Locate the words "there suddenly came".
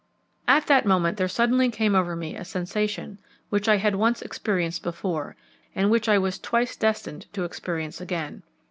1.17-1.93